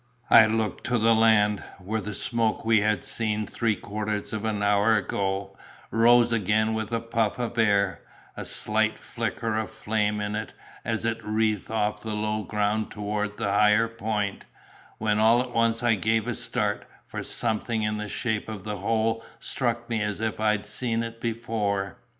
I 0.31 0.47
looked 0.47 0.83
to 0.85 0.97
the 0.97 1.13
land, 1.13 1.63
where 1.77 2.01
the 2.01 2.15
smoke 2.15 2.65
we 2.65 2.81
had 2.81 3.03
seen 3.03 3.45
three 3.45 3.75
quarters 3.75 4.33
of 4.33 4.45
an 4.45 4.63
hour 4.63 4.95
ago, 4.95 5.55
rose 5.91 6.31
again 6.33 6.73
with 6.73 6.89
the 6.89 6.99
puff 6.99 7.37
of 7.37 7.55
air, 7.59 8.01
a 8.35 8.43
slight 8.43 8.97
flicker 8.97 9.55
of 9.59 9.69
flame 9.69 10.19
in 10.19 10.33
it, 10.33 10.53
as 10.83 11.05
it 11.05 11.23
wreathed 11.23 11.69
off 11.69 12.01
the 12.01 12.15
low 12.15 12.41
ground 12.41 12.89
toward 12.89 13.37
the 13.37 13.51
higher 13.51 13.87
point—when 13.87 15.19
all 15.19 15.39
at 15.39 15.51
once 15.53 15.83
I 15.83 15.93
gave 15.93 16.25
a 16.27 16.33
start, 16.33 16.87
for 17.05 17.21
something 17.21 17.83
in 17.83 17.97
the 17.97 18.09
shape 18.09 18.49
of 18.49 18.63
the 18.63 18.77
whole 18.77 19.23
struck 19.39 19.87
me 19.87 20.01
as 20.01 20.19
if 20.19 20.39
I'd 20.39 20.65
seen 20.65 21.03
it 21.03 21.21
before. 21.21 21.99